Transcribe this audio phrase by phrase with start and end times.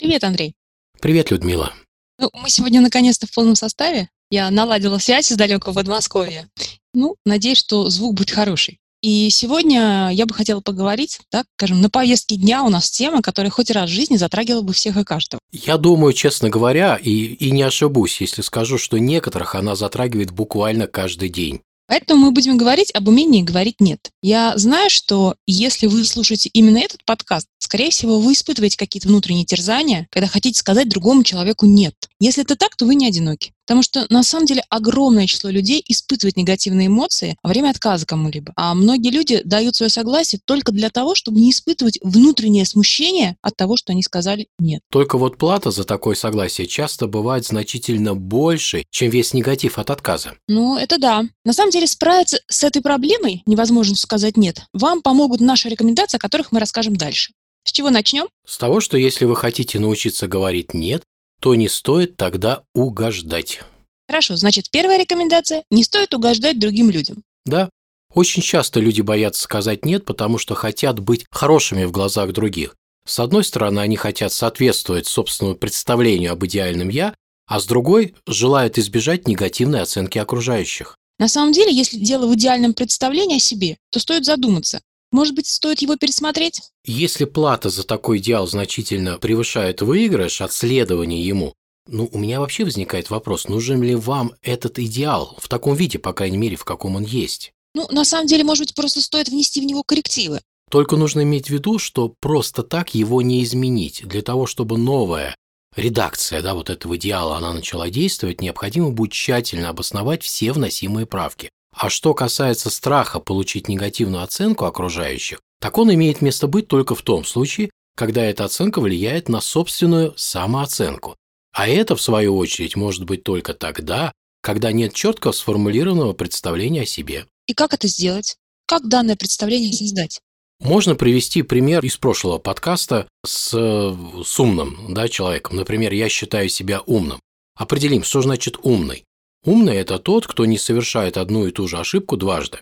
[0.00, 0.54] Привет, Андрей.
[0.98, 1.74] Привет, Людмила.
[2.18, 4.08] Ну, мы сегодня наконец-то в полном составе.
[4.30, 6.48] Я наладила связь из далекого Подмосковья.
[6.94, 8.78] Ну, надеюсь, что звук будет хороший.
[9.02, 13.50] И сегодня я бы хотела поговорить, так скажем, на повестке дня у нас тема, которая
[13.50, 15.38] хоть раз в жизни затрагивала бы всех и каждого.
[15.52, 20.86] Я думаю, честно говоря, и, и не ошибусь, если скажу, что некоторых она затрагивает буквально
[20.86, 21.60] каждый день.
[21.90, 24.12] Поэтому мы будем говорить об умении говорить «нет».
[24.22, 29.44] Я знаю, что если вы слушаете именно этот подкаст, скорее всего, вы испытываете какие-то внутренние
[29.44, 31.94] терзания, когда хотите сказать другому человеку «нет».
[32.18, 33.52] Если это так, то вы не одиноки.
[33.64, 38.52] Потому что на самом деле огромное число людей испытывает негативные эмоции во время отказа кому-либо.
[38.56, 43.54] А многие люди дают свое согласие только для того, чтобы не испытывать внутреннее смущение от
[43.54, 44.82] того, что они сказали «нет».
[44.90, 50.32] Только вот плата за такое согласие часто бывает значительно больше, чем весь негатив от отказа.
[50.48, 51.22] Ну, это да.
[51.44, 56.20] На самом деле справиться с этой проблемой, невозможностью сказать «нет», вам помогут наши рекомендации, о
[56.20, 57.32] которых мы расскажем дальше.
[57.70, 58.26] С чего начнем?
[58.44, 61.04] С того, что если вы хотите научиться говорить «нет»,
[61.40, 63.60] то не стоит тогда угождать.
[64.08, 67.22] Хорошо, значит, первая рекомендация– не стоит угождать другим людям.
[67.46, 67.70] Да,
[68.12, 72.74] очень часто люди боятся сказать «нет», потому что хотят быть хорошими в глазах других.
[73.06, 77.14] С одной стороны, они хотят соответствовать собственному представлению об идеальном «я»,
[77.46, 80.96] а с другой– желают избежать негативной оценки окружающих.
[81.20, 84.80] На самом деле, если дело в идеальном представлении о себе, то стоит задуматься,
[85.12, 86.62] может быть, стоит его пересмотреть?
[86.84, 91.54] Если плата за такой идеал значительно превышает выигрыш от следования ему,
[91.88, 96.12] ну, у меня вообще возникает вопрос, нужен ли вам этот идеал в таком виде, по
[96.12, 97.52] крайней мере, в каком он есть?
[97.74, 100.40] Ну, на самом деле, может быть, просто стоит внести в него коррективы.
[100.70, 104.02] Только нужно иметь в виду, что просто так его не изменить.
[104.06, 105.34] Для того, чтобы новая
[105.76, 111.50] редакция да, вот этого идеала она начала действовать, необходимо будет тщательно обосновать все вносимые правки.
[111.72, 117.02] А что касается страха получить негативную оценку окружающих, так он имеет место быть только в
[117.02, 121.16] том случае, когда эта оценка влияет на собственную самооценку.
[121.52, 126.86] А это, в свою очередь, может быть только тогда, когда нет четко сформулированного представления о
[126.86, 127.26] себе.
[127.46, 128.36] И как это сделать?
[128.66, 130.20] Как данное представление создать?
[130.60, 135.56] Можно привести пример из прошлого подкаста с, с умным да, человеком.
[135.56, 137.18] Например, я считаю себя умным.
[137.56, 139.04] Определим, что значит умный.
[139.44, 142.58] Умный– это тот, кто не совершает одну и ту же ошибку дважды.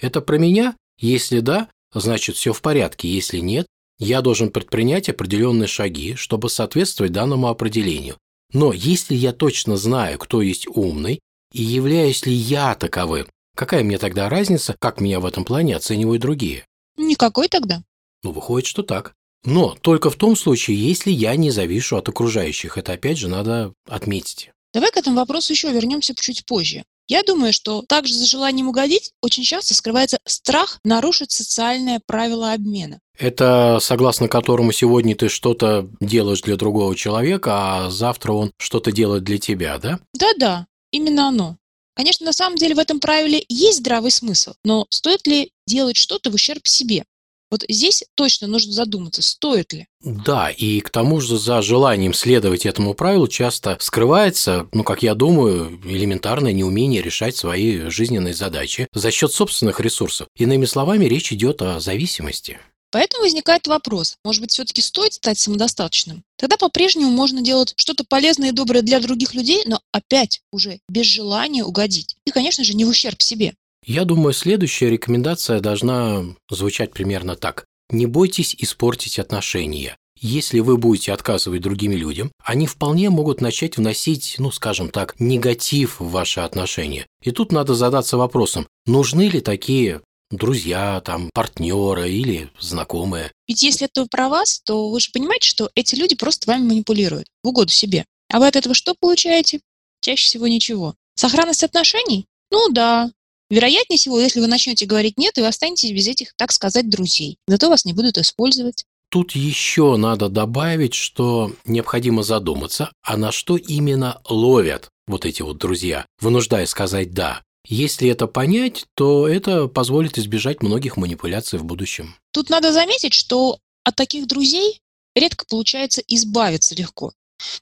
[0.00, 0.76] Это про меня?
[0.98, 3.08] Если да, значит все в порядке.
[3.08, 3.66] Если нет,
[3.98, 8.16] я должен предпринять определенные шаги, чтобы соответствовать данному определению.
[8.52, 11.20] Но если я точно знаю, кто есть умный,
[11.52, 13.26] и являюсь ли я таковым,
[13.56, 16.64] какая мне тогда разница, как меня в этом плане оценивают другие?
[16.96, 17.82] Никакой тогда.
[18.22, 19.14] Ну, выходит, что так.
[19.44, 22.76] Но только в том случае, если я не завишу от окружающих.
[22.76, 24.50] Это опять же надо отметить.
[24.72, 26.84] Давай к этому вопросу еще вернемся чуть позже.
[27.08, 33.00] Я думаю, что также за желанием угодить очень часто скрывается страх нарушить социальное правило обмена.
[33.18, 39.24] Это согласно которому сегодня ты что-то делаешь для другого человека, а завтра он что-то делает
[39.24, 39.98] для тебя, да?
[40.14, 41.56] Да-да, именно оно.
[41.96, 46.30] Конечно, на самом деле в этом правиле есть здравый смысл, но стоит ли делать что-то
[46.30, 47.04] в ущерб себе?
[47.50, 49.86] Вот здесь точно нужно задуматься, стоит ли.
[50.02, 55.14] Да, и к тому же за желанием следовать этому правилу часто скрывается, ну, как я
[55.14, 60.28] думаю, элементарное неумение решать свои жизненные задачи за счет собственных ресурсов.
[60.36, 62.58] Иными словами, речь идет о зависимости.
[62.92, 66.24] Поэтому возникает вопрос, может быть, все-таки стоит стать самодостаточным?
[66.36, 71.06] Тогда по-прежнему можно делать что-то полезное и доброе для других людей, но опять уже без
[71.06, 72.16] желания угодить.
[72.24, 73.54] И, конечно же, не в ущерб себе.
[73.84, 77.64] Я думаю, следующая рекомендация должна звучать примерно так.
[77.90, 79.96] Не бойтесь испортить отношения.
[80.22, 85.98] Если вы будете отказывать другим людям, они вполне могут начать вносить, ну, скажем так, негатив
[85.98, 87.06] в ваши отношения.
[87.24, 93.32] И тут надо задаться вопросом, нужны ли такие друзья, там, партнеры или знакомые.
[93.48, 97.26] Ведь если это про вас, то вы же понимаете, что эти люди просто вами манипулируют
[97.42, 98.04] в угоду себе.
[98.30, 99.60] А вы от этого что получаете?
[100.02, 100.94] Чаще всего ничего.
[101.14, 102.26] Сохранность отношений?
[102.50, 103.10] Ну да,
[103.50, 107.36] Вероятнее всего, если вы начнете говорить «нет», и вы останетесь без этих, так сказать, друзей.
[107.48, 108.84] Зато вас не будут использовать.
[109.10, 115.58] Тут еще надо добавить, что необходимо задуматься, а на что именно ловят вот эти вот
[115.58, 117.42] друзья, вынуждая сказать «да».
[117.66, 122.14] Если это понять, то это позволит избежать многих манипуляций в будущем.
[122.32, 124.80] Тут надо заметить, что от таких друзей
[125.14, 127.12] редко получается избавиться легко.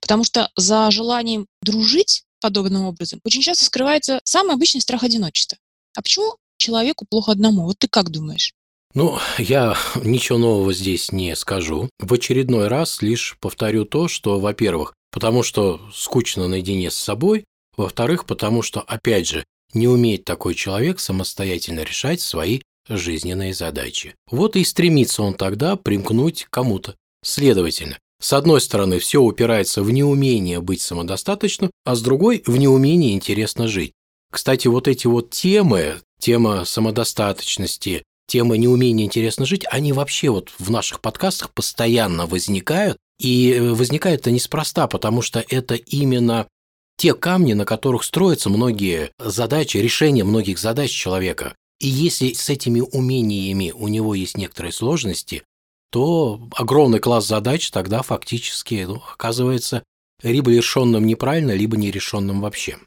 [0.01, 5.59] Потому что за желанием дружить подобным образом очень часто скрывается самый обычный страх одиночества.
[5.99, 7.65] А почему человеку плохо одному?
[7.65, 8.53] Вот ты как думаешь?
[8.95, 11.91] Ну, я ничего нового здесь не скажу.
[11.99, 17.47] В очередной раз лишь повторю то, что, во-первых, потому что скучно наедине с собой,
[17.77, 24.15] во-вторых, потому что, опять же, не умеет такой человек самостоятельно решать свои жизненные задачи.
[24.31, 26.95] Вот и стремится он тогда примкнуть кому-то.
[27.25, 33.15] Следовательно, С одной стороны, все упирается в неумение быть самодостаточным, а с другой– в неумение
[33.15, 33.93] интересно жить.
[34.31, 40.71] Кстати, вот эти вот темы, тема самодостаточности, тема неумения интересно жить, они вообще вот в
[40.71, 42.99] наших подкастах постоянно возникают.
[43.19, 46.47] И э, возникает это неспроста, потому что это именно
[46.97, 51.55] те камни, на которых строятся многие задачи, решения многих задач человека.
[51.81, 55.45] И если с этими умениями у него есть некоторые сложности,
[55.91, 59.85] то огромный класс задач тогда фактически ну, оказывается
[60.23, 62.79] либо решенным неправильно, либо нерешенным вообще.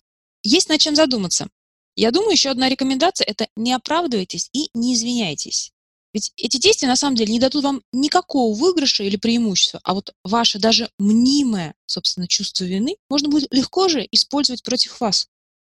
[0.43, 1.47] Есть над чем задуматься.
[1.95, 5.71] Я думаю, еще одна рекомендация– это не оправдывайтесь и не извиняйтесь.
[6.13, 10.13] Ведь эти действия на самом деле не дадут вам никакого выигрыша или преимущества, а вот
[10.23, 15.27] ваше даже мнимое, собственно, чувство вины можно будет легко же использовать против вас.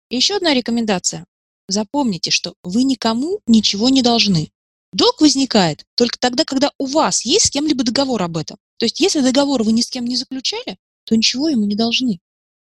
[0.09, 1.25] И еще одна рекомендация.
[1.67, 4.51] Запомните, что вы никому ничего не должны.
[4.91, 8.57] Долг возникает только тогда, когда у вас есть с кем-либо договор об этом.
[8.77, 12.19] То есть, если договор вы ни с кем не заключали, то ничего ему не должны.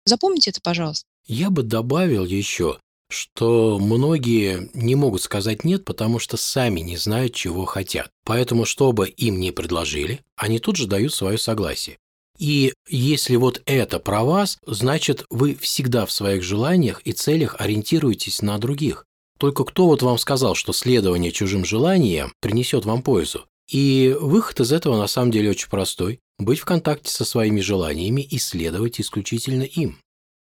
[0.06, 1.08] Запомните это, пожалуйста.
[1.28, 2.80] Я бы добавил еще,
[3.10, 8.10] что многие не могут сказать «нет», потому что сами не знают, чего хотят.
[8.26, 11.98] Поэтому, чтобы им не предложили, они тут же дают свое согласие.
[12.40, 18.42] И если вот это про вас, значит, вы всегда в своих желаниях и целях ориентируетесь
[18.42, 19.06] на других.
[19.38, 23.46] Только кто вот вам сказал, что следование чужим желаниям принесет вам пользу?
[23.70, 26.20] И выход из этого на самом деле очень простой.
[26.40, 30.00] Быть в контакте со своими желаниями и следовать исключительно им.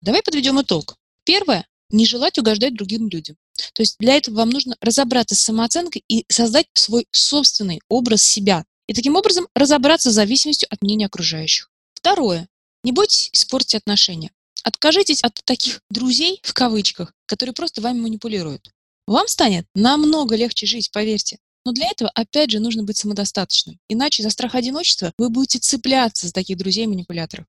[0.02, 0.96] Давай подведем итог.
[1.26, 3.38] Первое не желать угождать другим людям.
[3.74, 8.66] То есть для этого вам нужно разобраться с самооценкой и создать свой собственный образ себя.
[8.88, 11.70] И таким образом разобраться с зависимостью от мнения окружающих.
[11.94, 12.48] Второе.
[12.84, 14.32] Не бойтесь испортить отношения.
[14.64, 18.72] Откажитесь от таких «друзей» в кавычках, которые просто вами манипулируют.
[19.08, 21.38] Вам станет намного легче жить, поверьте.
[21.64, 23.80] Но для этого, опять же, нужно быть самодостаточным.
[23.88, 27.46] Иначе за страх одиночества вы будете цепляться за таких друзей-манипуляторов.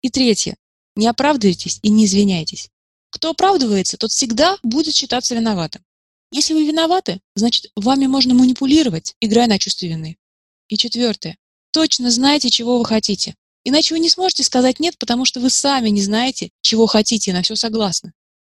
[0.00, 0.56] И третье.
[0.96, 2.68] Не оправдывайтесь и не извиняйтесь.
[3.10, 5.82] Кто оправдывается, тот всегда будет считаться виноватым.
[6.30, 10.16] Если вы виноваты, значит, вами можно манипулировать, играя на чувстве вины.
[10.68, 11.36] И четвертое.
[11.72, 13.34] Точно знаете, чего вы хотите.
[13.64, 17.34] Иначе вы не сможете сказать «нет», потому что вы сами не знаете, чего хотите и
[17.34, 18.12] на все согласны.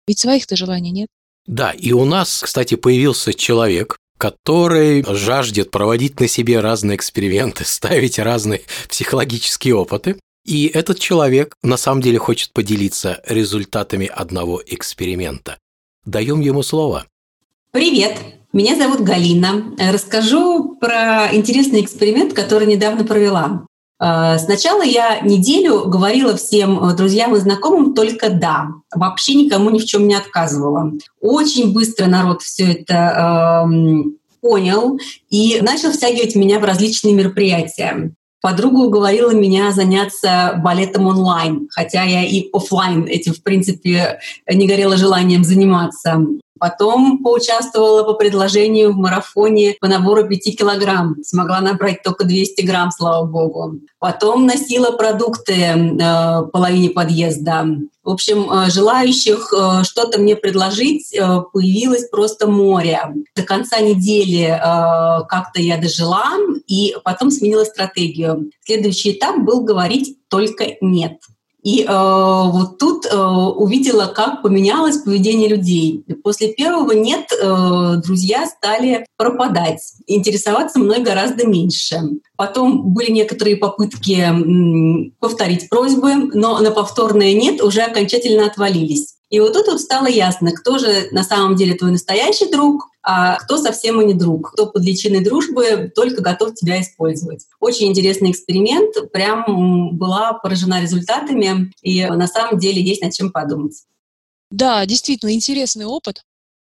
[0.06, 1.08] Ведь своих-то желаний нет.
[1.46, 8.19] Да, и у нас, кстати, появился человек, который жаждет проводить на себе разные эксперименты, ставить
[8.19, 10.20] разные психологические опыты.
[10.44, 15.59] И этот человек на самом деле хочет поделиться результатами одного эксперимента.
[16.05, 17.06] Даем ему слово.
[17.71, 18.19] Привет,
[18.53, 19.75] меня зовут Галина.
[19.79, 23.67] Расскажу про интересный эксперимент, который недавно провела.
[24.03, 28.69] Э, сначала я неделю говорила всем друзьям и знакомым только «да».
[28.93, 30.93] Вообще никому ни в чем не отказывала.
[31.21, 34.03] Очень быстро народ все это э,
[34.41, 34.99] понял
[35.31, 38.12] и начал втягивать меня в различные мероприятия.
[38.43, 44.19] Подруга уговорила меня заняться балетом онлайн, хотя я и офлайн этим, в принципе,
[44.53, 46.27] не горела желанием заниматься.
[46.62, 51.17] Потом поучаствовала по предложению в марафоне по набору 5 килограмм.
[51.25, 53.81] Смогла набрать только 200 грамм, слава богу.
[53.99, 57.67] Потом носила продукты э, половине подъезда.
[58.05, 63.00] В общем, э, желающих э, что-то мне предложить э, появилось просто море.
[63.35, 64.47] До конца недели
[65.29, 66.31] как-то я дожила
[66.69, 68.50] и потом сменила стратегию.
[68.65, 71.19] Следующий этап был говорить только «нет».
[71.62, 76.05] И э, вот тут э, увидела, как поменялось поведение людей.
[76.25, 82.01] После первого нет, э, друзья стали пропадать, интересоваться мной гораздо меньше.
[82.36, 89.15] Потом были некоторые попытки м, повторить просьбы, но на повторное нет уже окончательно отвалились.
[89.32, 93.39] И вот тут вот стало ясно, кто же на самом деле твой настоящий друг, а
[93.39, 97.46] кто совсем и не друг, кто под личиной дружбы только готов тебя использовать.
[97.58, 103.82] Очень интересный эксперимент, прям была поражена результатами, и на самом деле есть над чем подумать.
[104.51, 106.27] Да, действительно интересный опыт,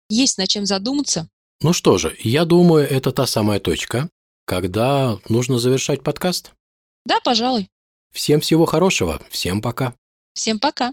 [0.09, 1.29] есть над чем задуматься.
[1.61, 4.09] Ну что же, я думаю, это та самая точка,
[4.47, 6.53] когда нужно завершать подкаст.
[7.05, 7.69] Да, пожалуй.
[8.15, 9.93] Всем всего хорошего, всем пока.
[10.33, 10.91] Всем пока.